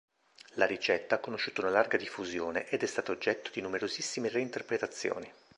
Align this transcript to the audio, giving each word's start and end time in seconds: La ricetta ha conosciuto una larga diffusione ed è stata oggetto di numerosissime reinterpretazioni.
La 0.53 0.65
ricetta 0.65 1.13
ha 1.13 1.19
conosciuto 1.19 1.61
una 1.61 1.69
larga 1.69 1.95
diffusione 1.95 2.67
ed 2.69 2.81
è 2.81 2.87
stata 2.87 3.11
oggetto 3.11 3.51
di 3.53 3.61
numerosissime 3.61 4.29
reinterpretazioni. 4.29 5.31